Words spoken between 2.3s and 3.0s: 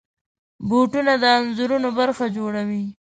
جوړوي.